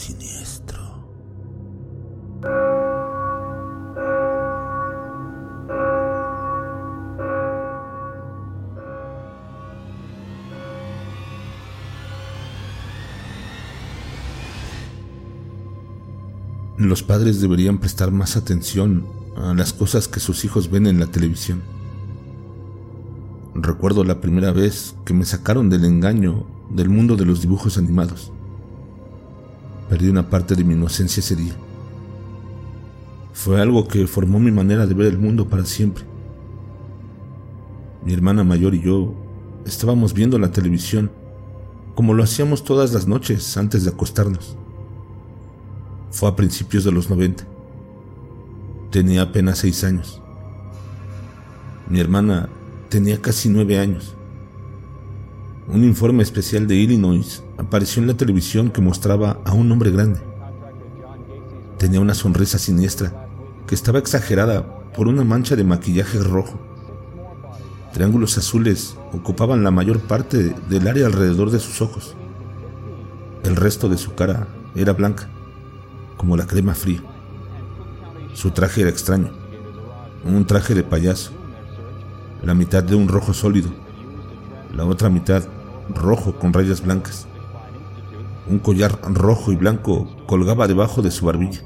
siniestro. 0.00 0.80
Los 16.78 17.02
padres 17.02 17.42
deberían 17.42 17.78
prestar 17.78 18.10
más 18.10 18.38
atención 18.38 19.06
a 19.36 19.52
las 19.52 19.74
cosas 19.74 20.08
que 20.08 20.18
sus 20.18 20.46
hijos 20.46 20.70
ven 20.70 20.86
en 20.86 20.98
la 20.98 21.08
televisión. 21.08 21.60
Recuerdo 23.54 24.02
la 24.04 24.22
primera 24.22 24.50
vez 24.50 24.94
que 25.04 25.12
me 25.12 25.26
sacaron 25.26 25.68
del 25.68 25.84
engaño 25.84 26.46
del 26.70 26.88
mundo 26.88 27.16
de 27.16 27.26
los 27.26 27.42
dibujos 27.42 27.76
animados. 27.76 28.32
Perdí 29.90 30.08
una 30.08 30.30
parte 30.30 30.54
de 30.54 30.62
mi 30.62 30.74
inocencia 30.74 31.20
ese 31.20 31.34
día. 31.34 31.52
Fue 33.32 33.60
algo 33.60 33.88
que 33.88 34.06
formó 34.06 34.38
mi 34.38 34.52
manera 34.52 34.86
de 34.86 34.94
ver 34.94 35.08
el 35.08 35.18
mundo 35.18 35.48
para 35.48 35.64
siempre. 35.64 36.04
Mi 38.04 38.14
hermana 38.14 38.44
mayor 38.44 38.76
y 38.76 38.82
yo 38.82 39.12
estábamos 39.66 40.14
viendo 40.14 40.38
la 40.38 40.52
televisión 40.52 41.10
como 41.96 42.14
lo 42.14 42.22
hacíamos 42.22 42.62
todas 42.62 42.92
las 42.92 43.08
noches 43.08 43.56
antes 43.56 43.82
de 43.82 43.90
acostarnos. 43.90 44.56
Fue 46.12 46.28
a 46.28 46.36
principios 46.36 46.84
de 46.84 46.92
los 46.92 47.10
90. 47.10 47.44
Tenía 48.92 49.22
apenas 49.22 49.58
seis 49.58 49.82
años. 49.82 50.22
Mi 51.88 51.98
hermana 51.98 52.48
tenía 52.88 53.20
casi 53.20 53.48
nueve 53.48 53.78
años. 53.80 54.14
Un 55.72 55.84
informe 55.84 56.24
especial 56.24 56.66
de 56.66 56.74
Illinois 56.74 57.44
apareció 57.56 58.02
en 58.02 58.08
la 58.08 58.16
televisión 58.16 58.70
que 58.70 58.80
mostraba 58.80 59.38
a 59.44 59.52
un 59.52 59.70
hombre 59.70 59.92
grande. 59.92 60.20
Tenía 61.78 62.00
una 62.00 62.14
sonrisa 62.14 62.58
siniestra 62.58 63.28
que 63.68 63.76
estaba 63.76 64.00
exagerada 64.00 64.66
por 64.92 65.06
una 65.06 65.22
mancha 65.22 65.54
de 65.54 65.62
maquillaje 65.62 66.18
rojo. 66.18 66.58
Triángulos 67.92 68.36
azules 68.36 68.96
ocupaban 69.12 69.62
la 69.62 69.70
mayor 69.70 70.00
parte 70.00 70.56
del 70.68 70.88
área 70.88 71.06
alrededor 71.06 71.52
de 71.52 71.60
sus 71.60 71.80
ojos. 71.80 72.16
El 73.44 73.54
resto 73.54 73.88
de 73.88 73.96
su 73.96 74.16
cara 74.16 74.48
era 74.74 74.92
blanca, 74.92 75.28
como 76.16 76.36
la 76.36 76.48
crema 76.48 76.74
fría. 76.74 77.00
Su 78.34 78.50
traje 78.50 78.80
era 78.80 78.90
extraño, 78.90 79.30
un 80.24 80.44
traje 80.46 80.74
de 80.74 80.82
payaso, 80.82 81.30
la 82.42 82.54
mitad 82.54 82.82
de 82.82 82.96
un 82.96 83.06
rojo 83.06 83.32
sólido, 83.32 83.70
la 84.74 84.84
otra 84.84 85.08
mitad 85.08 85.44
rojo 85.94 86.38
con 86.38 86.52
rayas 86.52 86.82
blancas. 86.82 87.26
Un 88.48 88.58
collar 88.58 88.98
rojo 89.14 89.52
y 89.52 89.56
blanco 89.56 90.08
colgaba 90.26 90.66
debajo 90.66 91.02
de 91.02 91.10
su 91.10 91.26
barbilla. 91.26 91.60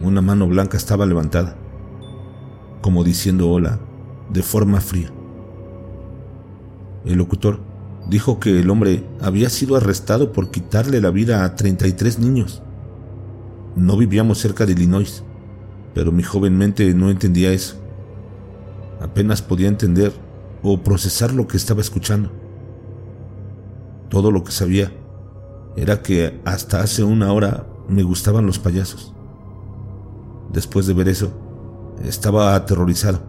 Una 0.00 0.22
mano 0.22 0.46
blanca 0.46 0.76
estaba 0.76 1.06
levantada, 1.06 1.56
como 2.80 3.04
diciendo 3.04 3.50
hola, 3.50 3.78
de 4.30 4.42
forma 4.42 4.80
fría. 4.80 5.10
El 7.04 7.18
locutor 7.18 7.60
dijo 8.08 8.40
que 8.40 8.60
el 8.60 8.70
hombre 8.70 9.04
había 9.20 9.50
sido 9.50 9.76
arrestado 9.76 10.32
por 10.32 10.50
quitarle 10.50 11.00
la 11.00 11.10
vida 11.10 11.44
a 11.44 11.56
33 11.56 12.18
niños. 12.18 12.62
No 13.76 13.96
vivíamos 13.96 14.38
cerca 14.38 14.66
de 14.66 14.72
Illinois, 14.72 15.22
pero 15.94 16.12
mi 16.12 16.22
joven 16.22 16.56
mente 16.56 16.92
no 16.94 17.10
entendía 17.10 17.52
eso. 17.52 17.76
Apenas 19.00 19.42
podía 19.42 19.68
entender 19.68 20.12
o 20.62 20.82
procesar 20.82 21.32
lo 21.32 21.46
que 21.46 21.56
estaba 21.56 21.80
escuchando. 21.80 22.30
Todo 24.10 24.30
lo 24.32 24.44
que 24.44 24.52
sabía 24.52 24.92
era 25.76 26.02
que 26.02 26.40
hasta 26.44 26.80
hace 26.80 27.04
una 27.04 27.32
hora 27.32 27.66
me 27.88 28.02
gustaban 28.02 28.44
los 28.44 28.58
payasos. 28.58 29.14
Después 30.52 30.86
de 30.86 30.94
ver 30.94 31.08
eso, 31.08 31.30
estaba 32.04 32.54
aterrorizado, 32.56 33.20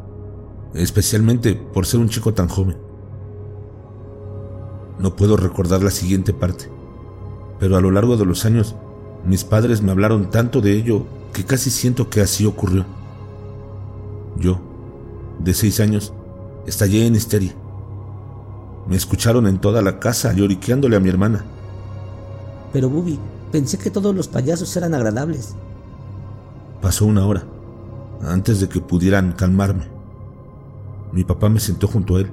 especialmente 0.73 1.53
por 1.53 1.85
ser 1.85 2.00
un 2.00 2.09
chico 2.09 2.33
tan 2.33 2.47
joven. 2.47 2.78
No 4.97 5.16
puedo 5.16 5.38
recordar 5.38 5.83
la 5.83 5.91
siguiente 5.91 6.33
parte, 6.33 6.69
pero 7.59 7.78
a 7.78 7.81
lo 7.81 7.91
largo 7.91 8.17
de 8.17 8.25
los 8.25 8.44
años 8.45 8.75
mis 9.23 9.44
padres 9.44 9.84
me 9.84 9.91
hablaron 9.91 10.31
tanto 10.31 10.61
de 10.61 10.73
ello 10.73 11.05
que 11.31 11.45
casi 11.45 11.69
siento 11.69 12.09
que 12.09 12.22
así 12.22 12.45
ocurrió. 12.47 12.85
Yo, 14.35 14.59
de 15.39 15.53
seis 15.53 15.79
años, 15.79 16.11
estallé 16.66 17.05
en 17.05 17.16
histeria. 17.16 17.53
Me 18.91 18.97
escucharon 18.97 19.47
en 19.47 19.57
toda 19.57 19.81
la 19.81 20.00
casa 20.00 20.34
lloriqueándole 20.34 20.97
a 20.97 21.00
mi 21.00 21.07
hermana. 21.07 21.46
Pero, 22.74 22.90
Bubi, 22.90 23.18
pensé 23.50 23.78
que 23.78 23.90
todos 23.90 24.13
los 24.13 24.28
payasos 24.28 24.75
eran 24.75 24.94
agradables. 24.94 25.56
Pasó 26.81 27.06
una 27.06 27.25
hora, 27.25 27.46
antes 28.22 28.59
de 28.59 28.68
que 28.68 28.81
pudieran 28.81 29.31
calmarme. 29.31 29.85
Mi 31.13 31.24
papá 31.24 31.47
me 31.47 31.62
sentó 31.62 31.88
junto 31.88 32.18
a 32.18 32.19
él, 32.19 32.31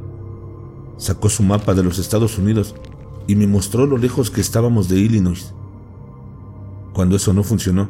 sacó 0.97 1.29
su 1.29 1.45
mapa 1.45 1.75
de 1.75 1.85
los 1.85 2.01
Estados 2.01 2.39
Unidos 2.39 2.75
y 3.29 3.37
me 3.37 3.47
mostró 3.47 3.87
lo 3.87 3.97
lejos 3.97 4.29
que 4.29 4.41
estábamos 4.41 4.89
de 4.89 4.97
Illinois. 4.97 5.55
Cuando 6.93 7.15
eso 7.15 7.33
no 7.33 7.45
funcionó, 7.45 7.89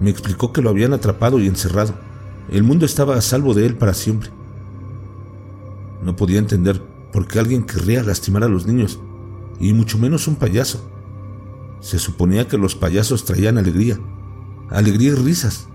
me 0.00 0.08
explicó 0.08 0.50
que 0.50 0.62
lo 0.62 0.70
habían 0.70 0.94
atrapado 0.94 1.38
y 1.40 1.46
encerrado. 1.46 1.92
El 2.48 2.62
mundo 2.62 2.86
estaba 2.86 3.16
a 3.16 3.20
salvo 3.20 3.52
de 3.52 3.66
él 3.66 3.76
para 3.76 3.92
siempre. 3.92 4.30
No 6.02 6.16
podía 6.16 6.38
entender 6.38 6.91
por 7.12 7.28
qué 7.28 7.38
alguien 7.38 7.64
querría 7.64 8.02
lastimar 8.02 8.42
a 8.44 8.48
los 8.48 8.66
niños, 8.66 8.98
y 9.60 9.72
mucho 9.72 9.98
menos 9.98 10.26
un 10.26 10.36
payaso. 10.36 10.90
Se 11.80 11.98
suponía 11.98 12.48
que 12.48 12.58
los 12.58 12.74
payasos 12.74 13.24
traían 13.24 13.58
alegría, 13.58 13.98
alegría 14.70 15.10
y 15.10 15.14
risas. 15.14 15.68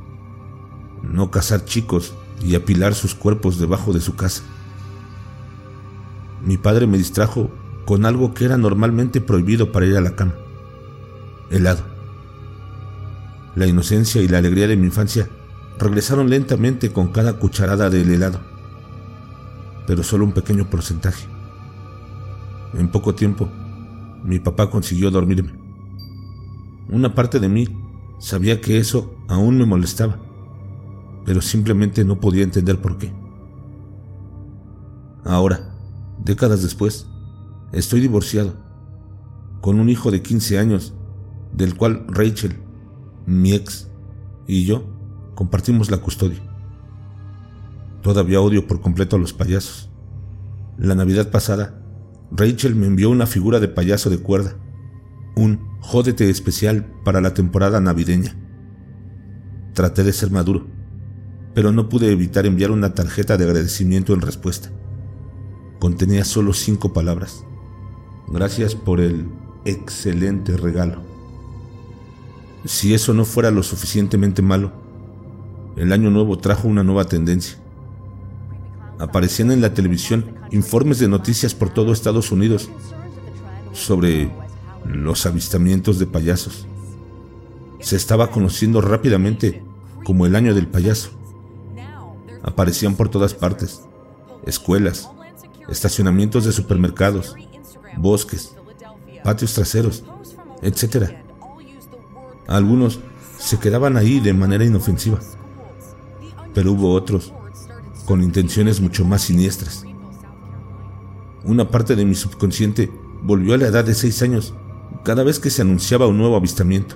No 1.04 1.32
cazar 1.32 1.66
chicos 1.66 2.14
y 2.42 2.56
apilar 2.56 2.96
sus 2.96 3.14
cuerpos 3.14 3.60
debajo 3.60 3.94
de 3.94 4.02
su 4.02 4.16
casa. 4.16 4.44
Mi 6.44 6.58
padre 6.58 6.88
me 6.88 6.98
distrajo 6.98 7.52
con 7.86 8.06
algo 8.06 8.34
que 8.34 8.46
era 8.46 8.58
normalmente 8.58 9.22
prohibido 9.22 9.72
para 9.72 9.86
ir 9.86 9.98
a 9.98 10.02
la 10.02 10.16
cama. 10.16 10.36
Helado. 11.50 11.84
La 13.56 13.66
inocencia 13.66 14.22
y 14.22 14.28
la 14.28 14.40
alegría 14.40 14.68
de 14.68 14.76
mi 14.76 14.88
infancia 14.88 15.30
regresaron 15.80 16.30
lentamente 16.30 16.92
con 16.92 17.08
cada 17.08 17.34
cucharada 17.34 17.90
del 17.90 18.12
helado, 18.12 18.42
pero 19.88 20.04
solo 20.04 20.26
un 20.26 20.34
pequeño 20.34 20.70
porcentaje. 20.70 21.26
En 22.74 22.92
poco 22.92 23.16
tiempo, 23.16 23.50
mi 24.24 24.40
papá 24.40 24.70
consiguió 24.70 25.10
dormirme. 25.10 25.54
Una 26.90 27.16
parte 27.16 27.40
de 27.40 27.50
mí 27.50 27.68
sabía 28.20 28.62
que 28.62 28.78
eso 28.78 29.16
aún 29.28 29.58
me 29.58 29.66
molestaba, 29.66 30.20
pero 31.26 31.42
simplemente 31.42 32.04
no 32.04 32.20
podía 32.20 32.44
entender 32.44 32.82
por 32.82 32.98
qué. 32.98 33.14
Ahora, 35.24 35.74
décadas 36.24 36.62
después, 36.62 37.08
estoy 37.72 38.02
divorciado, 38.02 38.54
con 39.62 39.80
un 39.80 39.90
hijo 39.90 40.12
de 40.12 40.22
15 40.22 40.60
años, 40.60 40.94
del 41.54 41.76
cual 41.76 42.06
Rachel, 42.08 42.58
mi 43.26 43.54
ex, 43.54 43.90
y 44.48 44.66
yo 44.66 44.84
compartimos 45.36 45.92
la 45.92 45.98
custodia. 45.98 46.47
Todavía 48.08 48.40
odio 48.40 48.66
por 48.68 48.80
completo 48.80 49.18
a 49.18 49.20
los 49.20 49.34
payasos. 49.34 49.90
La 50.78 50.96
Navidad 50.96 51.30
pasada, 51.30 51.84
Rachel 52.32 52.74
me 52.74 52.88
envió 52.88 53.10
una 53.10 53.26
figura 53.26 53.60
de 53.60 53.68
payaso 53.68 54.10
de 54.10 54.18
cuerda, 54.18 54.56
un 55.36 55.60
jódete 55.82 56.30
especial 56.30 56.86
para 57.04 57.20
la 57.20 57.34
temporada 57.34 57.82
navideña. 57.82 58.34
Traté 59.74 60.06
de 60.06 60.14
ser 60.14 60.32
maduro, 60.32 60.68
pero 61.54 61.74
no 61.74 61.90
pude 61.90 62.10
evitar 62.10 62.46
enviar 62.46 62.72
una 62.72 62.94
tarjeta 62.94 63.36
de 63.36 63.44
agradecimiento 63.44 64.14
en 64.14 64.22
respuesta. 64.22 64.70
Contenía 65.78 66.24
solo 66.24 66.54
cinco 66.54 66.94
palabras. 66.94 67.44
Gracias 68.30 68.74
por 68.74 69.02
el 69.02 69.28
excelente 69.66 70.56
regalo. 70.56 71.02
Si 72.64 72.94
eso 72.94 73.14
no 73.14 73.26
fuera 73.26 73.52
lo 73.52 73.64
suficientemente 73.64 74.42
malo, 74.42 74.72
el 75.76 75.92
año 75.92 76.10
nuevo 76.10 76.38
trajo 76.38 76.70
una 76.70 76.86
nueva 76.86 77.04
tendencia. 77.04 77.67
Aparecían 79.00 79.52
en 79.52 79.62
la 79.62 79.74
televisión 79.74 80.36
informes 80.52 81.00
de 81.00 81.08
noticias 81.08 81.54
por 81.54 81.70
todo 81.70 81.92
Estados 81.92 82.32
Unidos 82.32 82.70
sobre 83.72 84.32
los 84.86 85.26
avistamientos 85.26 86.00
de 86.00 86.08
payasos. 86.08 86.66
Se 87.80 87.96
estaba 87.96 88.32
conociendo 88.32 88.82
rápidamente 88.82 89.64
como 90.04 90.26
el 90.26 90.36
año 90.36 90.56
del 90.56 90.68
payaso. 90.68 91.12
Aparecían 92.42 92.96
por 92.96 93.10
todas 93.10 93.34
partes, 93.34 93.82
escuelas, 94.46 95.10
estacionamientos 95.70 96.46
de 96.46 96.52
supermercados, 96.52 97.36
bosques, 97.98 98.56
patios 99.24 99.54
traseros, 99.54 100.06
etc. 100.62 101.12
Algunos 102.48 103.00
se 103.38 103.60
quedaban 103.60 103.96
ahí 103.98 104.20
de 104.20 104.34
manera 104.34 104.66
inofensiva, 104.66 105.20
pero 106.54 106.72
hubo 106.72 106.94
otros 106.94 107.34
con 108.08 108.24
intenciones 108.24 108.80
mucho 108.80 109.04
más 109.04 109.24
siniestras. 109.24 109.84
Una 111.44 111.70
parte 111.70 111.98
de 111.98 112.06
mi 112.06 112.16
subconsciente 112.16 112.90
volvió 113.22 113.54
a 113.54 113.58
la 113.58 113.68
edad 113.68 113.84
de 113.84 113.94
seis 113.94 114.22
años 114.22 114.54
cada 115.04 115.24
vez 115.24 115.40
que 115.40 115.50
se 115.50 115.62
anunciaba 115.62 116.08
un 116.08 116.18
nuevo 116.18 116.38
avistamiento. 116.38 116.96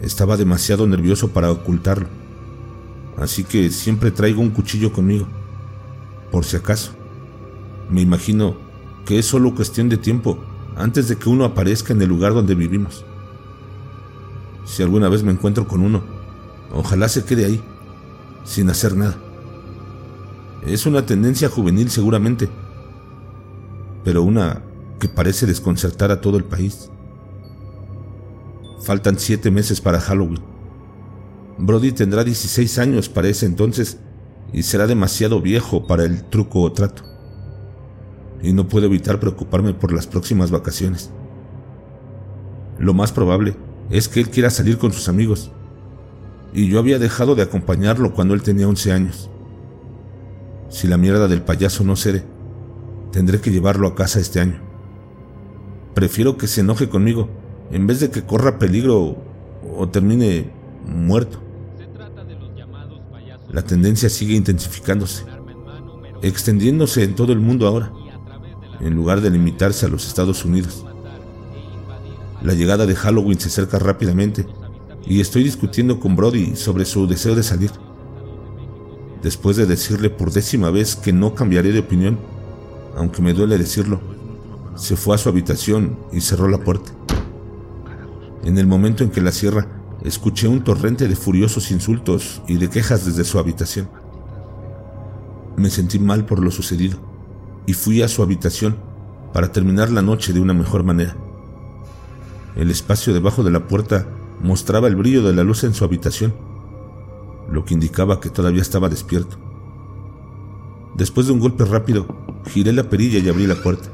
Estaba 0.00 0.38
demasiado 0.38 0.86
nervioso 0.86 1.28
para 1.28 1.50
ocultarlo, 1.50 2.08
así 3.18 3.44
que 3.44 3.68
siempre 3.68 4.10
traigo 4.10 4.40
un 4.40 4.50
cuchillo 4.50 4.90
conmigo, 4.90 5.26
por 6.30 6.46
si 6.46 6.56
acaso. 6.56 6.92
Me 7.90 8.00
imagino 8.00 8.56
que 9.04 9.18
es 9.18 9.26
solo 9.26 9.54
cuestión 9.54 9.90
de 9.90 9.98
tiempo 9.98 10.38
antes 10.76 11.08
de 11.08 11.16
que 11.16 11.28
uno 11.28 11.44
aparezca 11.44 11.92
en 11.92 12.00
el 12.00 12.08
lugar 12.08 12.32
donde 12.32 12.54
vivimos. 12.54 13.04
Si 14.64 14.82
alguna 14.82 15.10
vez 15.10 15.22
me 15.22 15.32
encuentro 15.32 15.68
con 15.68 15.82
uno, 15.82 16.02
ojalá 16.72 17.06
se 17.10 17.26
quede 17.26 17.44
ahí, 17.44 17.62
sin 18.44 18.70
hacer 18.70 18.96
nada. 18.96 19.18
Es 20.66 20.86
una 20.86 21.04
tendencia 21.04 21.48
juvenil 21.48 21.90
seguramente, 21.90 22.48
pero 24.04 24.22
una 24.22 24.62
que 25.00 25.08
parece 25.08 25.44
desconcertar 25.44 26.12
a 26.12 26.20
todo 26.20 26.36
el 26.36 26.44
país. 26.44 26.88
Faltan 28.80 29.18
siete 29.18 29.50
meses 29.50 29.80
para 29.80 30.00
Halloween. 30.00 30.40
Brody 31.58 31.90
tendrá 31.90 32.22
16 32.22 32.78
años 32.78 33.08
para 33.08 33.28
ese 33.28 33.46
entonces 33.46 33.98
y 34.52 34.62
será 34.62 34.86
demasiado 34.86 35.40
viejo 35.40 35.86
para 35.88 36.04
el 36.04 36.24
truco 36.24 36.60
o 36.60 36.72
trato. 36.72 37.02
Y 38.40 38.52
no 38.52 38.68
puedo 38.68 38.86
evitar 38.86 39.18
preocuparme 39.18 39.74
por 39.74 39.92
las 39.92 40.06
próximas 40.06 40.52
vacaciones. 40.52 41.10
Lo 42.78 42.94
más 42.94 43.10
probable 43.10 43.56
es 43.90 44.08
que 44.08 44.20
él 44.20 44.30
quiera 44.30 44.50
salir 44.50 44.78
con 44.78 44.92
sus 44.92 45.08
amigos. 45.08 45.50
Y 46.54 46.68
yo 46.68 46.78
había 46.78 47.00
dejado 47.00 47.34
de 47.34 47.42
acompañarlo 47.42 48.14
cuando 48.14 48.34
él 48.34 48.42
tenía 48.42 48.68
11 48.68 48.92
años. 48.92 49.30
Si 50.72 50.88
la 50.88 50.96
mierda 50.96 51.28
del 51.28 51.42
payaso 51.42 51.84
no 51.84 51.96
cede, 51.96 52.24
tendré 53.12 53.42
que 53.42 53.50
llevarlo 53.50 53.86
a 53.86 53.94
casa 53.94 54.20
este 54.20 54.40
año. 54.40 54.58
Prefiero 55.94 56.38
que 56.38 56.46
se 56.46 56.62
enoje 56.62 56.88
conmigo 56.88 57.28
en 57.70 57.86
vez 57.86 58.00
de 58.00 58.10
que 58.10 58.24
corra 58.24 58.58
peligro 58.58 59.18
o 59.76 59.88
termine 59.90 60.50
muerto. 60.86 61.42
La 63.50 63.62
tendencia 63.62 64.08
sigue 64.08 64.34
intensificándose, 64.34 65.26
extendiéndose 66.22 67.04
en 67.04 67.14
todo 67.14 67.34
el 67.34 67.38
mundo 67.38 67.66
ahora, 67.66 67.92
en 68.80 68.94
lugar 68.94 69.20
de 69.20 69.30
limitarse 69.30 69.84
a 69.84 69.90
los 69.90 70.08
Estados 70.08 70.42
Unidos. 70.46 70.86
La 72.40 72.54
llegada 72.54 72.86
de 72.86 72.94
Halloween 72.94 73.38
se 73.38 73.48
acerca 73.48 73.78
rápidamente 73.78 74.46
y 75.04 75.20
estoy 75.20 75.44
discutiendo 75.44 76.00
con 76.00 76.16
Brody 76.16 76.56
sobre 76.56 76.86
su 76.86 77.06
deseo 77.06 77.34
de 77.34 77.42
salir. 77.42 77.70
Después 79.22 79.56
de 79.56 79.66
decirle 79.66 80.10
por 80.10 80.32
décima 80.32 80.70
vez 80.70 80.96
que 80.96 81.12
no 81.12 81.34
cambiaré 81.34 81.72
de 81.72 81.78
opinión, 81.78 82.18
aunque 82.96 83.22
me 83.22 83.34
duele 83.34 83.56
decirlo, 83.56 84.00
se 84.74 84.96
fue 84.96 85.14
a 85.14 85.18
su 85.18 85.28
habitación 85.28 85.96
y 86.12 86.20
cerró 86.20 86.48
la 86.48 86.58
puerta. 86.58 86.92
En 88.44 88.58
el 88.58 88.66
momento 88.66 89.04
en 89.04 89.10
que 89.10 89.20
la 89.20 89.30
cierra, 89.30 89.68
escuché 90.04 90.48
un 90.48 90.64
torrente 90.64 91.06
de 91.06 91.14
furiosos 91.14 91.70
insultos 91.70 92.42
y 92.48 92.56
de 92.56 92.68
quejas 92.68 93.06
desde 93.06 93.24
su 93.24 93.38
habitación. 93.38 93.88
Me 95.56 95.70
sentí 95.70 95.98
mal 95.98 96.26
por 96.26 96.40
lo 96.40 96.50
sucedido 96.50 96.98
y 97.66 97.74
fui 97.74 98.02
a 98.02 98.08
su 98.08 98.22
habitación 98.22 98.76
para 99.32 99.52
terminar 99.52 99.90
la 99.90 100.02
noche 100.02 100.32
de 100.32 100.40
una 100.40 100.54
mejor 100.54 100.82
manera. 100.82 101.16
El 102.56 102.70
espacio 102.70 103.14
debajo 103.14 103.44
de 103.44 103.50
la 103.50 103.68
puerta 103.68 104.06
mostraba 104.42 104.88
el 104.88 104.96
brillo 104.96 105.22
de 105.22 105.32
la 105.32 105.44
luz 105.44 105.62
en 105.62 105.74
su 105.74 105.84
habitación, 105.84 106.34
lo 107.52 107.64
que 107.64 107.74
indicaba 107.74 108.18
que 108.18 108.30
todavía 108.30 108.62
estaba 108.62 108.88
despierto. 108.88 109.36
Después 110.94 111.26
de 111.26 111.34
un 111.34 111.40
golpe 111.40 111.64
rápido, 111.64 112.06
giré 112.46 112.72
la 112.72 112.88
perilla 112.88 113.18
y 113.18 113.28
abrí 113.28 113.46
la 113.46 113.62
puerta. 113.62 113.88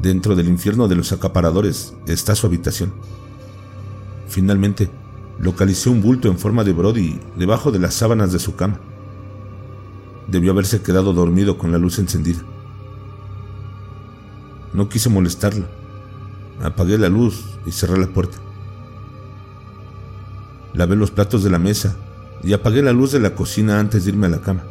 Dentro 0.00 0.36
del 0.36 0.48
infierno 0.48 0.88
de 0.88 0.94
los 0.94 1.12
acaparadores 1.12 1.94
está 2.06 2.34
su 2.34 2.46
habitación. 2.46 2.92
Finalmente, 4.28 4.88
localicé 5.38 5.90
un 5.90 6.00
bulto 6.00 6.28
en 6.28 6.38
forma 6.38 6.64
de 6.64 6.72
Brody 6.72 7.20
debajo 7.36 7.72
de 7.72 7.80
las 7.80 7.94
sábanas 7.94 8.32
de 8.32 8.38
su 8.38 8.54
cama. 8.54 8.80
Debió 10.28 10.52
haberse 10.52 10.80
quedado 10.82 11.12
dormido 11.12 11.58
con 11.58 11.72
la 11.72 11.78
luz 11.78 11.98
encendida. 11.98 12.40
No 14.72 14.88
quise 14.88 15.08
molestarlo 15.08 15.66
Apagué 16.62 16.98
la 16.98 17.08
luz 17.08 17.42
y 17.66 17.72
cerré 17.72 17.98
la 17.98 18.06
puerta. 18.06 18.36
Lavé 20.74 20.96
los 20.96 21.10
platos 21.10 21.42
de 21.42 21.50
la 21.50 21.58
mesa 21.58 21.96
y 22.42 22.52
apagué 22.52 22.82
la 22.82 22.92
luz 22.92 23.12
de 23.12 23.20
la 23.20 23.34
cocina 23.34 23.80
antes 23.80 24.04
de 24.04 24.10
irme 24.10 24.26
a 24.26 24.30
la 24.30 24.40
cama. 24.40 24.64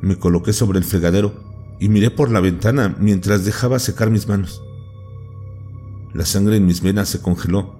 Me 0.00 0.16
coloqué 0.16 0.52
sobre 0.52 0.78
el 0.78 0.84
fregadero 0.84 1.32
y 1.80 1.88
miré 1.88 2.10
por 2.10 2.30
la 2.30 2.40
ventana 2.40 2.94
mientras 2.98 3.44
dejaba 3.44 3.78
secar 3.78 4.10
mis 4.10 4.28
manos. 4.28 4.62
La 6.12 6.24
sangre 6.24 6.56
en 6.56 6.66
mis 6.66 6.80
venas 6.82 7.08
se 7.08 7.20
congeló 7.20 7.74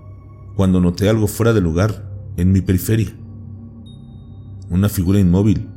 cuando 0.57 0.81
noté 0.81 1.09
algo 1.09 1.27
fuera 1.27 1.53
de 1.53 1.61
lugar 1.61 2.11
en 2.37 2.53
mi 2.53 2.61
periferia. 2.61 3.17
Una 4.71 4.89
figura 4.89 5.21
inmóvil 5.21 5.69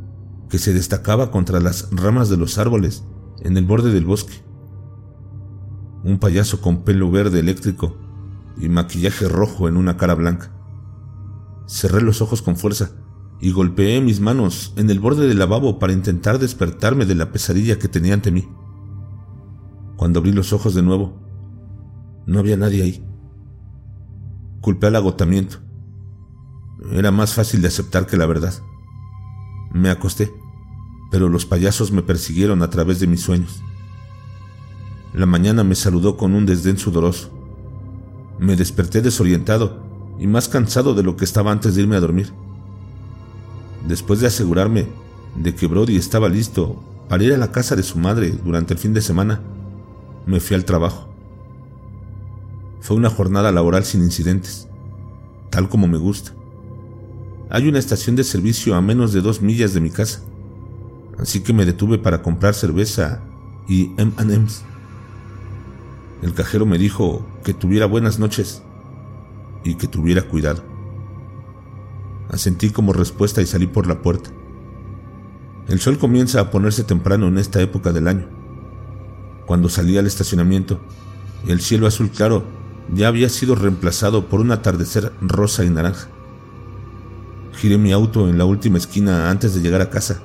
que 0.49 0.57
se 0.57 0.73
destacaba 0.73 1.29
contra 1.29 1.59
las 1.59 1.89
ramas 1.91 2.29
de 2.29 2.37
los 2.37 2.57
árboles 2.57 3.03
en 3.41 3.57
el 3.57 3.65
borde 3.65 3.91
del 3.91 4.05
bosque 4.05 4.47
un 6.07 6.19
payaso 6.19 6.61
con 6.61 6.83
pelo 6.83 7.11
verde 7.11 7.39
eléctrico 7.39 7.97
y 8.57 8.69
maquillaje 8.69 9.27
rojo 9.27 9.67
en 9.67 9.77
una 9.77 9.97
cara 9.97 10.15
blanca. 10.15 10.51
Cerré 11.67 12.01
los 12.01 12.21
ojos 12.21 12.41
con 12.41 12.55
fuerza 12.55 12.91
y 13.39 13.51
golpeé 13.51 14.01
mis 14.01 14.19
manos 14.19 14.73
en 14.77 14.89
el 14.89 14.99
borde 14.99 15.27
del 15.27 15.37
lavabo 15.37 15.79
para 15.79 15.93
intentar 15.93 16.39
despertarme 16.39 17.05
de 17.05 17.15
la 17.15 17.31
pesadilla 17.31 17.77
que 17.77 17.89
tenía 17.89 18.13
ante 18.13 18.31
mí. 18.31 18.47
Cuando 19.97 20.19
abrí 20.19 20.31
los 20.31 20.53
ojos 20.53 20.73
de 20.73 20.81
nuevo, 20.81 21.19
no 22.25 22.39
había 22.39 22.57
nadie 22.57 22.83
ahí. 22.83 23.05
Culpé 24.61 24.87
al 24.87 24.95
agotamiento. 24.95 25.57
Era 26.91 27.11
más 27.11 27.33
fácil 27.33 27.61
de 27.61 27.67
aceptar 27.67 28.07
que 28.07 28.17
la 28.17 28.25
verdad. 28.25 28.53
Me 29.73 29.89
acosté, 29.89 30.31
pero 31.11 31.29
los 31.29 31.45
payasos 31.45 31.91
me 31.91 32.01
persiguieron 32.01 32.61
a 32.61 32.69
través 32.69 32.99
de 32.99 33.07
mis 33.07 33.21
sueños. 33.21 33.61
La 35.13 35.25
mañana 35.25 35.63
me 35.63 35.75
saludó 35.75 36.15
con 36.15 36.33
un 36.33 36.45
desdén 36.45 36.77
sudoroso. 36.77 37.31
Me 38.39 38.55
desperté 38.55 39.01
desorientado 39.01 39.86
y 40.19 40.27
más 40.27 40.49
cansado 40.49 40.93
de 40.93 41.03
lo 41.03 41.15
que 41.15 41.25
estaba 41.25 41.51
antes 41.51 41.75
de 41.75 41.81
irme 41.81 41.95
a 41.95 42.01
dormir. 42.01 42.33
Después 43.87 44.19
de 44.19 44.27
asegurarme 44.27 44.87
de 45.35 45.55
que 45.55 45.67
Brody 45.67 45.95
estaba 45.95 46.29
listo 46.29 46.81
para 47.07 47.23
ir 47.23 47.33
a 47.33 47.37
la 47.37 47.51
casa 47.51 47.75
de 47.75 47.83
su 47.83 47.99
madre 47.99 48.33
durante 48.43 48.73
el 48.73 48.79
fin 48.79 48.93
de 48.93 49.01
semana, 49.01 49.41
me 50.25 50.39
fui 50.39 50.55
al 50.55 50.65
trabajo. 50.65 51.07
Fue 52.81 52.97
una 52.97 53.09
jornada 53.09 53.51
laboral 53.51 53.85
sin 53.85 54.03
incidentes, 54.03 54.67
tal 55.49 55.69
como 55.69 55.87
me 55.87 55.97
gusta. 55.97 56.33
Hay 57.49 57.67
una 57.67 57.79
estación 57.79 58.15
de 58.15 58.23
servicio 58.23 58.75
a 58.75 58.81
menos 58.81 59.13
de 59.13 59.21
dos 59.21 59.41
millas 59.41 59.73
de 59.73 59.81
mi 59.81 59.89
casa, 59.89 60.21
así 61.17 61.41
que 61.41 61.53
me 61.53 61.65
detuve 61.65 61.97
para 61.97 62.21
comprar 62.21 62.55
cerveza 62.55 63.21
y 63.69 63.91
MM's. 63.97 64.63
El 66.21 66.33
cajero 66.33 66.65
me 66.65 66.77
dijo 66.77 67.25
que 67.43 67.53
tuviera 67.53 67.85
buenas 67.85 68.19
noches 68.19 68.63
y 69.63 69.75
que 69.75 69.87
tuviera 69.87 70.21
cuidado. 70.23 70.63
Asentí 72.29 72.69
como 72.69 72.93
respuesta 72.93 73.41
y 73.41 73.45
salí 73.45 73.67
por 73.67 73.87
la 73.87 74.01
puerta. 74.01 74.31
El 75.67 75.79
sol 75.79 75.97
comienza 75.97 76.39
a 76.39 76.51
ponerse 76.51 76.83
temprano 76.83 77.27
en 77.27 77.37
esta 77.37 77.61
época 77.61 77.91
del 77.91 78.07
año. 78.07 78.27
Cuando 79.45 79.69
salí 79.69 79.97
al 79.97 80.07
estacionamiento, 80.07 80.79
el 81.47 81.61
cielo 81.61 81.87
azul 81.87 82.09
claro 82.09 82.43
ya 82.93 83.07
había 83.07 83.29
sido 83.29 83.55
reemplazado 83.55 84.27
por 84.27 84.39
un 84.39 84.51
atardecer 84.51 85.11
rosa 85.21 85.63
y 85.65 85.69
naranja. 85.69 86.07
Giré 87.53 87.77
mi 87.77 87.91
auto 87.91 88.29
en 88.29 88.37
la 88.37 88.45
última 88.45 88.77
esquina 88.77 89.29
antes 89.29 89.55
de 89.55 89.61
llegar 89.61 89.81
a 89.81 89.89
casa, 89.89 90.21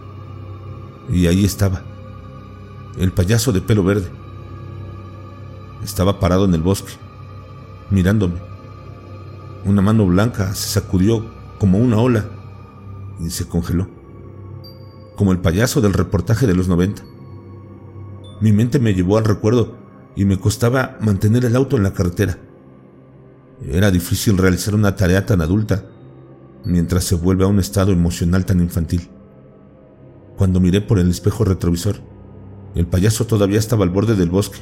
y 1.11 1.27
ahí 1.27 1.45
estaba, 1.45 1.83
el 2.99 3.13
payaso 3.13 3.53
de 3.53 3.61
pelo 3.61 3.83
verde 3.83 4.11
estaba 5.83 6.21
parado 6.21 6.45
en 6.45 6.55
el 6.55 6.61
bosque, 6.61 6.93
mirándome. 7.91 8.52
Una 9.65 9.83
mano 9.83 10.07
blanca 10.07 10.55
se 10.55 10.69
sacudió 10.69 11.31
como 11.59 11.79
una 11.79 11.99
ola 11.99 12.29
y 13.21 13.31
se 13.31 13.47
congeló, 13.47 13.89
como 15.17 15.33
el 15.33 15.39
payaso 15.39 15.81
del 15.81 15.93
reportaje 15.93 16.47
de 16.47 16.55
los 16.55 16.69
90. 16.69 17.03
Mi 18.41 18.53
mente 18.53 18.79
me 18.79 18.95
llevó 18.95 19.19
al 19.19 19.25
recuerdo 19.25 19.77
y 20.17 20.25
me 20.25 20.39
costaba 20.39 20.97
mantener 21.01 21.45
el 21.45 21.55
auto 21.55 21.77
en 21.77 21.85
la 21.85 21.93
carretera. 21.93 22.39
Era 23.65 23.91
difícil 23.91 24.39
realizar 24.39 24.75
una 24.75 24.97
tarea 24.97 25.25
tan 25.27 25.41
adulta 25.41 25.85
mientras 26.65 27.05
se 27.05 27.15
vuelve 27.15 27.45
a 27.45 27.49
un 27.49 27.61
estado 27.61 27.93
emocional 27.93 28.45
tan 28.45 28.61
infantil. 28.61 29.09
Cuando 30.37 30.61
miré 30.61 30.81
por 30.81 30.99
el 30.99 31.11
espejo 31.11 31.45
retrovisor, 31.45 32.01
el 32.75 32.87
payaso 32.87 33.27
todavía 33.27 33.59
estaba 33.59 33.85
al 33.85 33.91
borde 33.91 34.17
del 34.17 34.31
bosque 34.31 34.59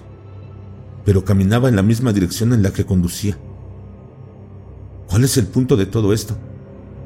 pero 1.04 1.24
caminaba 1.24 1.68
en 1.68 1.76
la 1.76 1.82
misma 1.82 2.12
dirección 2.12 2.52
en 2.52 2.62
la 2.62 2.72
que 2.72 2.84
conducía. 2.84 3.38
¿Cuál 5.10 5.24
es 5.24 5.36
el 5.38 5.48
punto 5.48 5.76
de 5.76 5.86
todo 5.86 6.12
esto? 6.12 6.36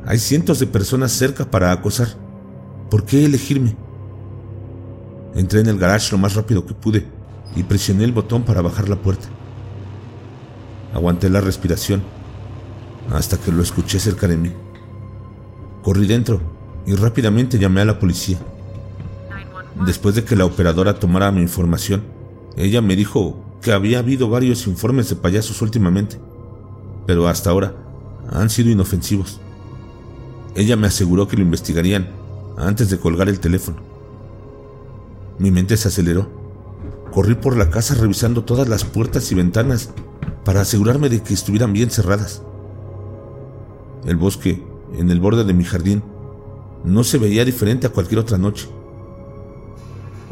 Hay 0.04 0.18
cientos 0.18 0.58
de 0.58 0.66
personas 0.66 1.11
cerca 1.11 1.50
para 1.50 1.73
acosar. 1.73 2.08
¿Por 2.90 3.06
qué 3.06 3.25
elegirme? 3.25 3.75
Entré 5.34 5.61
en 5.61 5.68
el 5.68 5.78
garage 5.78 6.12
lo 6.12 6.18
más 6.18 6.34
rápido 6.34 6.66
que 6.66 6.75
pude 6.75 7.06
y 7.56 7.62
presioné 7.62 8.04
el 8.04 8.12
botón 8.12 8.42
para 8.42 8.61
bajar 8.61 8.90
la 8.90 8.96
puerta. 8.96 9.26
Aguanté 10.92 11.30
la 11.30 11.40
respiración 11.40 12.02
hasta 13.11 13.38
que 13.38 13.50
lo 13.50 13.62
escuché 13.62 13.99
cerca 13.99 14.28
de 14.28 14.37
mí. 14.37 14.52
Corrí 15.82 16.06
dentro 16.06 16.42
y 16.84 16.94
rápidamente 16.94 17.58
llamé 17.58 17.80
a 17.80 17.87
la 17.87 17.99
policía. 17.99 18.37
Después 19.87 20.14
de 20.14 20.25
que 20.25 20.37
la 20.37 20.44
operadora 20.44 20.99
tomara 20.99 21.32
mi 21.32 21.40
información, 21.40 22.04
ella 22.54 22.82
me 22.82 22.96
dijo 22.96 23.42
que 23.62 23.73
había 23.73 24.00
habido 24.00 24.28
varios 24.28 24.66
informes 24.66 25.08
de 25.08 25.16
payasos 25.16 25.62
últimamente, 25.62 26.20
pero 27.06 27.28
hasta 27.28 27.49
ahora 27.49 27.83
han 28.31 28.50
sido 28.50 28.71
inofensivos. 28.71 29.40
Ella 30.54 30.76
me 30.76 30.87
aseguró 30.87 31.26
que 31.28 31.37
lo 31.37 31.43
investigarían 31.43 32.09
antes 32.57 32.90
de 32.90 32.99
colgar 32.99 33.28
el 33.28 33.40
teléfono. 33.40 33.78
Mi 35.38 35.50
mente 35.50 35.76
se 35.76 35.88
aceleró. 35.88 36.28
Corrí 37.12 37.35
por 37.35 37.57
la 37.57 37.71
casa 37.71 37.95
revisando 37.95 38.45
todas 38.45 38.69
las 38.69 38.85
puertas 38.85 39.31
y 39.33 39.35
ventanas 39.35 39.90
para 40.45 40.61
asegurarme 40.61 41.09
de 41.09 41.23
que 41.23 41.35
estuvieran 41.35 41.73
bien 41.73 41.90
cerradas. 41.90 42.43
El 44.04 44.16
bosque, 44.16 44.64
en 44.97 45.11
el 45.11 45.21
borde 45.21 45.45
de 45.45 45.54
mi 45.54 45.64
jardín, 45.64 46.02
no 46.85 47.02
se 47.02 47.19
veía 47.19 47.45
diferente 47.45 47.87
a 47.87 47.90
cualquier 47.90 48.21
otra 48.21 48.38
noche. 48.38 48.69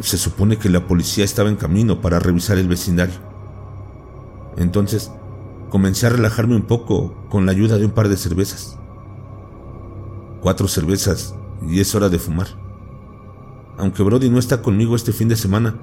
Se 0.01 0.19
supone 0.19 0.59
que 0.59 0.69
la 0.69 0.87
policía 0.87 1.25
estaba 1.25 1.49
en 1.49 1.57
camino 1.57 2.01
para 2.01 2.19
revisar 2.19 2.59
el 2.59 2.69
vecindario. 2.69 3.15
Entonces, 4.57 5.11
comencé 5.73 6.07
a 6.07 6.11
relajarme 6.11 6.55
un 6.55 6.67
poco 6.67 7.15
con 7.31 7.47
la 7.47 7.53
ayuda 7.53 7.79
de 7.79 7.87
un 7.87 7.93
par 7.93 8.11
de 8.11 8.19
cervezas. 8.19 8.79
Cuatro 10.43 10.69
cervezas 10.69 11.35
y 11.67 11.81
es 11.81 11.95
hora 11.95 12.11
de 12.11 12.19
fumar. 12.19 12.49
Aunque 13.79 14.03
Brody 14.03 14.29
no 14.29 14.39
está 14.39 14.61
conmigo 14.61 14.95
este 14.95 15.13
fin 15.13 15.29
de 15.29 15.37
semana, 15.37 15.79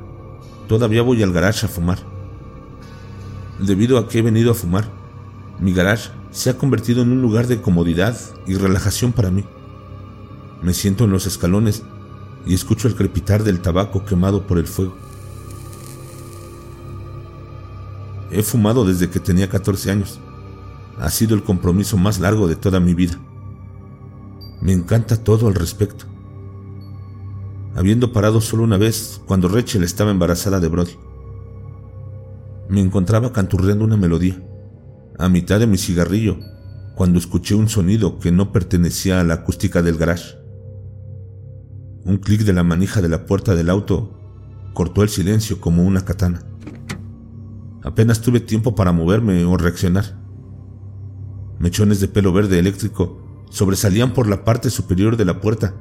todavía 0.68 1.02
voy 1.02 1.24
al 1.24 1.34
garage 1.34 1.66
a 1.66 1.70
fumar. 1.70 1.98
Debido 3.58 3.98
a 3.98 4.08
que 4.08 4.20
he 4.20 4.22
venido 4.22 4.52
a 4.52 4.54
fumar, 4.54 4.92
mi 5.60 5.74
garage 5.74 6.12
se 6.30 6.52
ha 6.52 6.58
convertido 6.60 7.02
en 7.02 7.12
un 7.12 7.24
lugar 7.24 7.48
de 7.48 7.60
comodidad 7.60 8.16
y 8.46 8.54
relajación 8.54 9.12
para 9.12 9.32
mí. 9.32 9.44
Me 10.62 10.76
siento 10.76 11.06
en 11.06 11.10
los 11.10 11.26
escalones 11.26 11.82
y 12.46 12.54
escucho 12.54 12.88
el 12.88 12.94
crepitar 12.94 13.44
del 13.44 13.60
tabaco 13.60 14.06
quemado 14.06 14.46
por 14.46 14.60
el 14.60 14.68
fuego. 14.68 14.96
He 18.32 18.44
fumado 18.44 18.86
desde 18.86 19.10
que 19.10 19.20
tenía 19.20 19.50
14 19.50 19.92
años. 19.92 20.20
Ha 21.00 21.10
sido 21.10 21.36
el 21.36 21.44
compromiso 21.44 21.98
más 21.98 22.20
largo 22.20 22.48
de 22.48 22.56
toda 22.56 22.80
mi 22.80 22.94
vida. 22.94 23.20
Me 24.62 24.74
encanta 24.74 25.24
todo 25.24 25.48
al 25.48 25.56
respecto. 25.56 26.06
Habiendo 27.76 28.12
parado 28.12 28.42
solo 28.42 28.64
una 28.64 28.78
vez 28.78 29.22
cuando 29.26 29.48
Rachel 29.48 29.84
estaba 29.84 30.12
embarazada 30.12 30.60
de 30.60 30.68
Brody. 30.68 30.98
Me 32.68 32.82
encontraba 32.82 33.32
canturreando 33.32 33.86
una 33.86 33.98
melodía, 33.98 34.44
a 35.18 35.30
mitad 35.30 35.60
de 35.60 35.68
mi 35.68 35.78
cigarrillo, 35.78 36.38
cuando 36.96 37.18
escuché 37.18 37.56
un 37.56 37.70
sonido 37.70 38.20
que 38.20 38.32
no 38.32 38.52
pertenecía 38.52 39.22
a 39.22 39.24
la 39.24 39.36
acústica 39.36 39.82
del 39.82 39.98
garage. 39.98 40.36
Un 42.04 42.18
clic 42.18 42.42
de 42.42 42.54
la 42.54 42.64
manija 42.64 43.02
de 43.02 43.10
la 43.10 43.26
puerta 43.26 43.56
del 43.56 43.70
auto 43.70 44.20
cortó 44.74 45.02
el 45.02 45.10
silencio 45.10 45.60
como 45.62 45.84
una 45.84 46.06
katana. 46.06 46.49
Apenas 47.84 48.22
tuve 48.22 48.40
tiempo 48.40 48.76
para 48.76 48.92
moverme 48.92 49.46
o 49.46 49.58
reaccionar. 49.58 50.20
Mechones 51.60 52.00
de 52.00 52.08
pelo 52.08 52.34
verde 52.34 52.60
eléctrico 52.60 53.22
sobresalían 53.50 54.14
por 54.14 54.28
la 54.28 54.44
parte 54.44 54.70
superior 54.70 55.18
de 55.18 55.26
la 55.26 55.42
puerta 55.42 55.76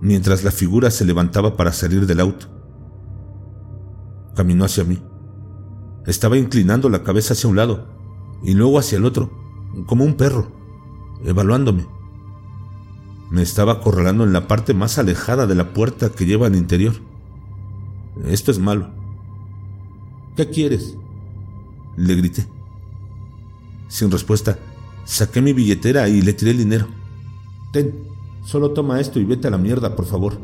mientras 0.00 0.44
la 0.44 0.50
figura 0.50 0.90
se 0.90 1.04
levantaba 1.04 1.56
para 1.56 1.72
salir 1.72 2.06
del 2.06 2.20
auto. 2.20 2.46
Caminó 4.34 4.64
hacia 4.64 4.84
mí. 4.84 4.98
Estaba 6.06 6.38
inclinando 6.38 6.88
la 6.88 7.02
cabeza 7.02 7.34
hacia 7.34 7.50
un 7.50 7.56
lado 7.56 7.86
y 8.42 8.54
luego 8.54 8.78
hacia 8.78 8.98
el 8.98 9.04
otro, 9.04 9.30
como 9.86 10.04
un 10.04 10.14
perro, 10.14 10.50
evaluándome. 11.24 11.86
Me 13.30 13.42
estaba 13.42 13.74
acorralando 13.74 14.24
en 14.24 14.32
la 14.32 14.48
parte 14.48 14.74
más 14.74 14.98
alejada 14.98 15.46
de 15.46 15.54
la 15.54 15.72
puerta 15.72 16.10
que 16.10 16.26
lleva 16.26 16.46
al 16.46 16.56
interior. 16.56 16.94
Esto 18.24 18.50
es 18.50 18.58
malo. 18.58 18.90
¿Qué 20.36 20.48
quieres? 20.48 20.96
Le 22.00 22.14
grité. 22.14 22.46
Sin 23.88 24.10
respuesta, 24.10 24.58
saqué 25.04 25.42
mi 25.42 25.52
billetera 25.52 26.08
y 26.08 26.22
le 26.22 26.32
tiré 26.32 26.52
el 26.52 26.56
dinero. 26.56 26.86
Ten, 27.72 27.92
solo 28.42 28.70
toma 28.70 29.00
esto 29.00 29.20
y 29.20 29.26
vete 29.26 29.48
a 29.48 29.50
la 29.50 29.58
mierda, 29.58 29.94
por 29.94 30.06
favor. 30.06 30.38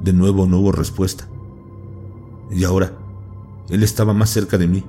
De 0.00 0.14
nuevo 0.14 0.46
no 0.46 0.60
hubo 0.60 0.72
respuesta. 0.72 1.28
Y 2.50 2.64
ahora, 2.64 2.96
él 3.68 3.82
estaba 3.82 4.14
más 4.14 4.30
cerca 4.30 4.56
de 4.56 4.66
mí. 4.66 4.82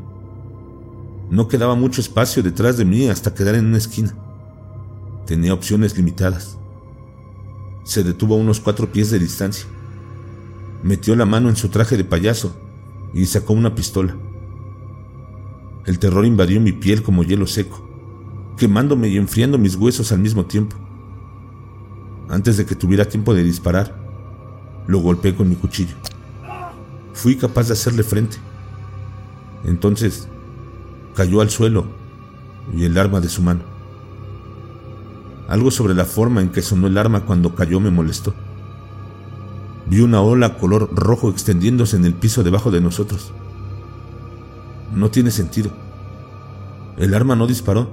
No 1.29 1.49
quedaba 1.49 1.75
mucho 1.75 1.99
espacio 1.99 2.41
detrás 2.41 2.77
de 2.77 2.85
mí 2.85 3.09
hasta 3.09 3.33
quedar 3.33 3.55
en 3.55 3.65
una 3.65 3.77
esquina. 3.77 4.15
Tenía 5.25 5.53
opciones 5.53 5.97
limitadas. 5.97 6.57
Se 7.83 8.05
detuvo 8.05 8.35
a 8.35 8.37
unos 8.37 8.61
cuatro 8.61 8.89
pies 8.89 9.11
de 9.11 9.19
distancia. 9.19 9.65
Metió 10.81 11.13
la 11.13 11.25
mano 11.25 11.49
en 11.49 11.57
su 11.57 11.67
traje 11.67 11.97
de 11.97 12.05
payaso 12.05 12.55
y 13.13 13.25
sacó 13.25 13.51
una 13.51 13.75
pistola. 13.75 14.15
El 15.85 15.99
terror 15.99 16.25
invadió 16.25 16.59
mi 16.59 16.71
piel 16.71 17.03
como 17.03 17.23
hielo 17.23 17.45
seco, 17.45 17.87
quemándome 18.57 19.07
y 19.07 19.17
enfriando 19.17 19.57
mis 19.57 19.75
huesos 19.75 20.11
al 20.11 20.19
mismo 20.19 20.45
tiempo. 20.45 20.75
Antes 22.27 22.57
de 22.57 22.65
que 22.65 22.75
tuviera 22.75 23.05
tiempo 23.05 23.35
de 23.35 23.43
disparar, 23.43 23.95
lo 24.87 24.99
golpeé 24.99 25.35
con 25.35 25.47
mi 25.47 25.55
cuchillo. 25.55 25.95
Fui 27.13 27.35
capaz 27.35 27.67
de 27.67 27.73
hacerle 27.73 28.03
frente. 28.03 28.37
Entonces, 29.63 30.27
cayó 31.13 31.41
al 31.41 31.51
suelo 31.51 31.85
y 32.75 32.85
el 32.85 32.97
arma 32.97 33.21
de 33.21 33.29
su 33.29 33.43
mano. 33.43 33.61
Algo 35.47 35.69
sobre 35.69 35.93
la 35.93 36.05
forma 36.05 36.41
en 36.41 36.49
que 36.49 36.63
sonó 36.63 36.87
el 36.87 36.97
arma 36.97 37.25
cuando 37.25 37.53
cayó 37.53 37.79
me 37.79 37.91
molestó. 37.91 38.33
Vi 39.87 39.99
una 40.01 40.19
ola 40.21 40.57
color 40.57 40.89
rojo 40.95 41.29
extendiéndose 41.29 41.95
en 41.95 42.05
el 42.05 42.15
piso 42.15 42.41
debajo 42.41 42.71
de 42.71 42.81
nosotros. 42.81 43.31
No 44.93 45.09
tiene 45.09 45.31
sentido. 45.31 45.71
El 46.97 47.13
arma 47.13 47.35
no 47.35 47.47
disparó. 47.47 47.89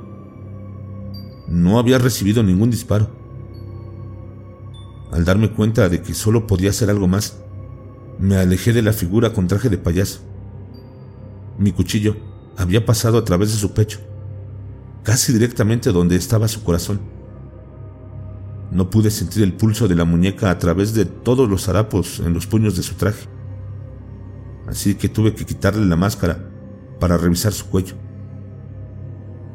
No 1.49 1.79
había 1.79 1.99
recibido 1.99 2.43
ningún 2.43 2.71
disparo. 2.71 3.09
Al 5.11 5.25
darme 5.25 5.51
cuenta 5.51 5.89
de 5.89 6.03
que 6.03 6.15
solo 6.15 6.47
podía 6.47 6.71
hacer 6.71 6.89
algo 6.89 7.09
más, 7.09 7.39
me 8.19 8.37
alejé 8.37 8.73
de 8.73 8.83
la 8.83 8.93
figura 8.93 9.33
con 9.33 9.49
traje 9.49 9.69
de 9.69 9.79
payaso. 9.79 10.21
Mi 11.59 11.73
cuchillo 11.73 12.17
había 12.57 12.87
pasado 12.87 13.19
a 13.19 13.25
través 13.25 13.51
de 13.53 13.59
su 13.59 13.73
pecho, 13.73 13.99
casi 15.03 15.33
directamente 15.33 15.93
donde 15.93 16.17
estaba 16.17 16.49
su 16.49 16.63
corazón. 16.63 17.01
No 18.71 18.89
pude 18.89 19.11
sentir 19.11 19.43
el 19.43 19.53
pulso 19.53 19.89
de 19.89 19.97
la 19.97 20.05
muñeca 20.05 20.51
a 20.51 20.59
través 20.59 20.95
de 20.95 21.05
todos 21.05 21.49
los 21.49 21.69
harapos 21.69 22.21
en 22.21 22.33
los 22.33 22.47
puños 22.47 22.77
de 22.77 22.83
su 22.83 22.95
traje. 22.95 23.27
Así 24.67 24.95
que 24.95 25.09
tuve 25.09 25.35
que 25.35 25.45
quitarle 25.45 25.85
la 25.85 25.97
máscara 25.97 26.52
para 27.03 27.17
revisar 27.17 27.53
su 27.53 27.67
cuello. 27.67 27.97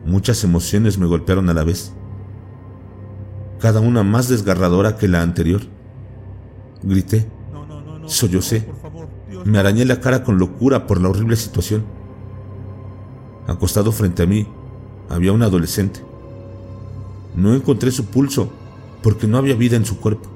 Muchas 0.05 0.43
emociones 0.43 0.97
me 0.97 1.05
golpearon 1.05 1.49
a 1.49 1.53
la 1.53 1.63
vez, 1.63 1.93
cada 3.61 3.79
una 3.79 4.03
más 4.03 4.27
desgarradora 4.27 4.97
que 4.97 5.07
la 5.07 5.21
anterior. 5.21 5.61
Grité, 6.83 7.25
sollocé, 8.05 8.67
me 9.45 9.59
arañé 9.59 9.85
la 9.85 10.01
cara 10.01 10.25
con 10.25 10.37
locura 10.37 10.87
por 10.87 10.99
la 10.99 11.07
horrible 11.07 11.37
situación. 11.37 11.85
Acostado 13.47 13.93
frente 13.93 14.23
a 14.23 14.25
mí 14.25 14.45
había 15.07 15.31
un 15.31 15.41
adolescente. 15.41 16.01
No 17.33 17.53
encontré 17.53 17.91
su 17.91 18.07
pulso 18.07 18.49
porque 19.01 19.25
no 19.25 19.37
había 19.37 19.55
vida 19.55 19.77
en 19.77 19.85
su 19.85 20.01
cuerpo. 20.01 20.27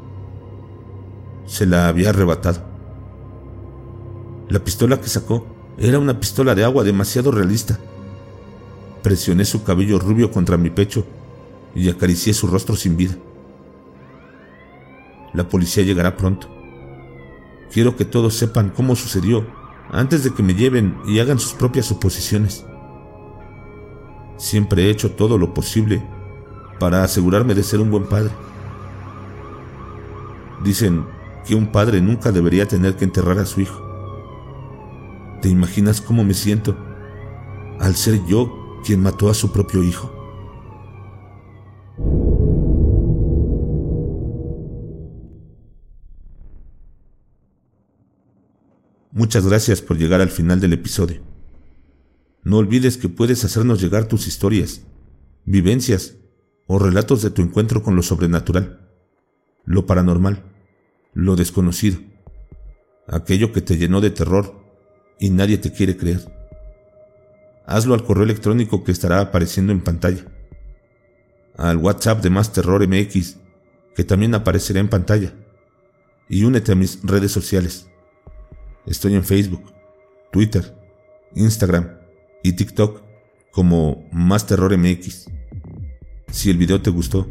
Se 1.46 1.66
la 1.66 1.90
había 1.90 2.12
arrebatado. 2.12 2.62
La 4.48 4.64
pistola 4.64 5.02
que 5.02 5.10
sacó 5.10 5.51
era 5.78 6.00
una 6.00 6.20
pistola 6.20 6.56
de 6.56 6.64
agua 6.64 6.84
demasiado 6.84 7.32
realista. 7.32 7.80
Presioné 9.02 9.46
su 9.46 9.64
cabello 9.64 10.00
rubio 10.00 10.32
contra 10.32 10.58
mi 10.58 10.70
pecho 10.70 11.06
y 11.74 11.90
acaricié 11.90 12.34
su 12.34 12.48
rostro 12.48 12.76
sin 12.76 12.98
vida. 12.98 13.16
La 15.34 15.48
policía 15.48 15.84
llegará 15.84 16.18
pronto. 16.18 16.48
Quiero 17.72 17.96
que 17.96 18.06
todos 18.06 18.36
sepan 18.36 18.70
cómo 18.70 18.96
sucedió 18.96 19.48
antes 19.90 20.24
de 20.24 20.34
que 20.34 20.44
me 20.44 20.54
lleven 20.54 20.98
y 21.06 21.20
hagan 21.20 21.40
sus 21.40 21.54
propias 21.54 21.86
suposiciones. 21.86 22.66
Siempre 24.38 24.84
he 24.84 24.90
hecho 24.90 25.12
todo 25.12 25.38
lo 25.38 25.54
posible 25.54 26.04
para 26.80 27.04
asegurarme 27.04 27.54
de 27.54 27.64
ser 27.64 27.80
un 27.80 27.92
buen 27.92 28.06
padre. 28.06 28.32
Dicen 30.64 31.06
que 31.46 31.56
un 31.56 31.72
padre 31.72 32.02
nunca 32.02 32.32
debería 32.32 32.68
tener 32.68 32.96
que 32.96 33.06
enterrar 33.06 33.40
a 33.40 33.46
su 33.46 33.62
hijo. 33.62 33.91
¿Te 35.42 35.50
imaginas 35.50 36.02
cómo 36.02 36.24
me 36.24 36.36
siento 36.36 36.78
al 37.80 37.96
ser 37.96 38.24
yo 38.28 38.80
quien 38.86 39.02
mató 39.02 39.28
a 39.28 39.34
su 39.34 39.52
propio 39.52 39.84
hijo? 39.84 40.14
Muchas 49.12 49.48
gracias 49.48 49.82
por 49.82 49.98
llegar 49.98 50.22
al 50.22 50.30
final 50.30 50.60
del 50.60 50.74
episodio. 50.74 51.22
No 52.44 52.58
olvides 52.58 52.98
que 52.98 53.10
puedes 53.10 53.44
hacernos 53.44 53.82
llegar 53.82 54.08
tus 54.08 54.28
historias, 54.28 54.84
vivencias 55.46 56.18
o 56.68 56.78
relatos 56.78 57.24
de 57.24 57.32
tu 57.32 57.42
encuentro 57.42 57.82
con 57.82 57.96
lo 57.96 58.04
sobrenatural, 58.04 58.92
lo 59.66 59.88
paranormal, 59.88 60.44
lo 61.14 61.36
desconocido, 61.36 62.00
aquello 63.08 63.52
que 63.52 63.62
te 63.62 63.78
llenó 63.78 64.02
de 64.02 64.12
terror 64.12 64.61
y 65.22 65.30
nadie 65.30 65.60
te 65.60 65.72
quiere 65.72 65.96
creer. 65.96 66.20
Hazlo 67.68 67.94
al 67.94 68.04
correo 68.04 68.24
electrónico 68.24 68.84
que 68.84 68.92
estará 68.92 69.22
apareciendo 69.22 69.72
en 69.72 69.82
pantalla, 69.82 70.26
al 71.56 71.78
WhatsApp 71.78 72.24
de 72.24 72.32
Más 72.32 72.52
Terror 72.52 72.86
MX, 72.86 73.38
que 73.96 74.04
también 74.04 74.34
aparecerá 74.34 74.80
en 74.80 74.90
pantalla, 74.90 75.32
y 76.28 76.44
únete 76.44 76.72
a 76.72 76.76
mis 76.76 77.00
redes 77.04 77.32
sociales. 77.32 77.88
Estoy 78.88 79.14
en 79.14 79.24
Facebook, 79.24 79.72
Twitter, 80.32 80.76
Instagram 81.36 82.00
y 82.42 82.54
TikTok 82.54 83.04
como 83.52 84.10
Más 84.12 84.48
Terror 84.48 84.76
MX. 84.76 85.30
Si 86.32 86.50
el 86.50 86.58
video 86.58 86.82
te 86.82 86.90
gustó, 86.90 87.30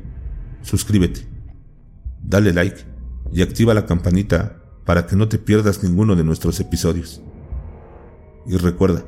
suscríbete, 0.63 1.27
dale 2.23 2.53
like 2.53 2.85
y 3.33 3.43
activa 3.43 3.75
la 3.75 3.85
campanita 3.85 4.63
para 4.85 5.09
que 5.09 5.17
no 5.17 5.29
te 5.29 5.39
pierdas 5.39 5.83
ninguno 5.83 6.15
de 6.15 6.23
nuestros 6.23 6.61
episodios. 6.61 7.21
Y 8.47 8.57
recuerda, 8.57 9.05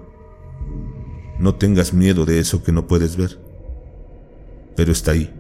no 1.39 1.55
tengas 1.55 1.93
miedo 1.93 2.25
de 2.25 2.39
eso 2.39 2.63
que 2.63 2.73
no 2.73 2.87
puedes 2.87 3.17
ver, 3.17 3.39
pero 4.77 4.93
está 4.93 5.13
ahí. 5.13 5.33